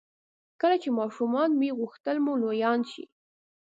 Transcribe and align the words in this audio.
کله 0.61 0.75
چې 0.83 0.89
ماشومان 0.99 1.49
وئ 1.59 1.71
غوښتل 1.79 2.17
مو 2.25 2.33
لویان 2.41 2.79
شئ. 2.91 3.03